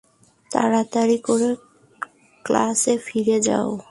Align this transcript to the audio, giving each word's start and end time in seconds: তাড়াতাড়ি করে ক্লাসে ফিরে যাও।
তাড়াতাড়ি 0.51 1.17
করে 1.17 1.49
ক্লাসে 2.45 2.93
ফিরে 2.97 3.37
যাও। 3.39 3.69